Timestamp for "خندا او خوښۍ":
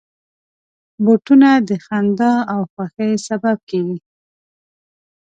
1.85-3.11